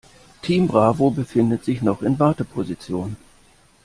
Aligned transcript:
Team 0.41 0.65
Bravo 0.67 1.11
befindet 1.11 1.63
sich 1.63 1.83
noch 1.83 2.01
in 2.01 2.17
Warteposition. 2.19 3.15